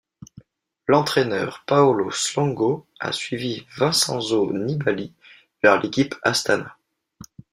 L'entraîneur 0.87 1.61
Paolo 1.67 2.09
Slongo 2.09 2.87
a 2.99 3.11
suivi 3.11 3.67
Vincenzo 3.77 4.51
Nibali 4.51 5.13
vers 5.61 5.79
l'équipe 5.79 6.15
Astana. 6.23 6.75